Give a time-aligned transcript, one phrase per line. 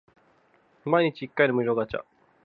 [0.83, 2.03] 毎日一回の無料ガチャ